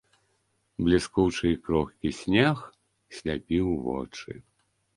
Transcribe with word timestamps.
Бліскучы 0.87 1.45
і 1.51 1.59
крохкі 1.67 2.09
снег 2.21 2.65
сляпіў 3.19 3.65
вочы. 3.87 4.31